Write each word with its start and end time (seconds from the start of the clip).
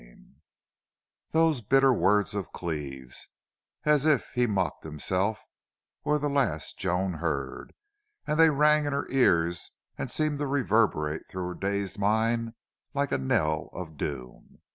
12 0.01 0.15
Those 1.29 1.61
bitter 1.61 1.93
words 1.93 2.33
of 2.33 2.51
Cleve's, 2.51 3.27
as 3.83 4.07
if 4.07 4.31
he 4.33 4.47
mocked 4.47 4.83
himself, 4.83 5.43
were 6.03 6.17
the 6.17 6.27
last 6.27 6.79
Joan 6.79 7.13
heard, 7.19 7.75
and 8.25 8.39
they 8.39 8.49
rang 8.49 8.85
in 8.87 8.93
her 8.93 9.07
ears 9.11 9.69
and 9.99 10.09
seemed 10.09 10.39
to 10.39 10.47
reverberate 10.47 11.27
through 11.29 11.49
her 11.49 11.53
dazed 11.53 11.99
mind 11.99 12.55
like 12.95 13.11
a 13.11 13.19
knell 13.19 13.69
of 13.73 13.95
doom. 13.95 14.63